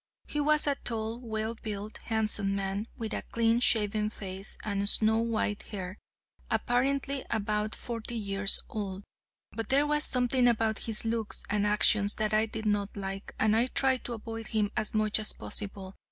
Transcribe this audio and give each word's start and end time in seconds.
He 0.25 0.39
was 0.39 0.65
a 0.65 0.73
tall, 0.83 1.19
well 1.19 1.53
built, 1.61 1.99
handsome 2.05 2.55
man, 2.55 2.87
with 2.97 3.13
a 3.13 3.21
clean 3.21 3.59
shaven 3.59 4.09
face 4.09 4.57
and 4.63 4.89
snow 4.89 5.19
white 5.19 5.61
hair, 5.61 5.99
apparently 6.49 7.23
about 7.29 7.75
forty 7.75 8.15
years 8.15 8.63
old. 8.67 9.03
But 9.51 9.69
there 9.69 9.85
was 9.85 10.03
something 10.03 10.47
about 10.47 10.79
his 10.79 11.05
looks 11.05 11.43
and 11.51 11.67
actions 11.67 12.15
that 12.15 12.33
I 12.33 12.47
did 12.47 12.65
not 12.65 12.97
like, 12.97 13.35
and 13.37 13.55
I 13.55 13.67
tried 13.67 14.03
to 14.05 14.13
avoid 14.15 14.47
him 14.47 14.71
as 14.75 14.95
much 14.95 15.19
as 15.19 15.33
possible. 15.33 15.93